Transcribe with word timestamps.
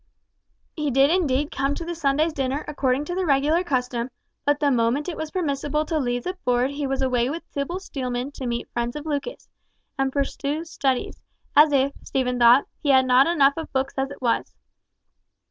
He 0.75 0.89
did 0.89 1.11
indeed 1.11 1.51
come 1.55 1.75
to 1.75 1.85
the 1.85 1.93
Sunday's 1.93 2.33
dinner 2.33 2.65
according 2.67 3.05
to 3.05 3.13
the 3.13 3.23
regular 3.23 3.63
custom, 3.63 4.09
but 4.45 4.59
the 4.59 4.71
moment 4.71 5.07
it 5.07 5.15
was 5.15 5.29
permissible 5.29 5.85
to 5.85 5.99
leave 5.99 6.23
the 6.23 6.33
board 6.43 6.71
he 6.71 6.87
was 6.87 7.03
away 7.03 7.29
with 7.29 7.43
Tibble 7.51 7.79
Steelman 7.79 8.31
to 8.31 8.47
meet 8.47 8.67
friends 8.71 8.95
of 8.95 9.05
Lucas, 9.05 9.47
and 9.99 10.11
pursue 10.11 10.65
studies, 10.65 11.21
as 11.55 11.71
if, 11.71 11.91
Stephen 12.03 12.39
thought, 12.39 12.65
he 12.81 12.89
had 12.89 13.05
not 13.05 13.27
enough 13.27 13.53
of 13.57 13.71
books 13.73 13.93
as 13.95 14.09
it 14.09 14.23
was. 14.23 14.55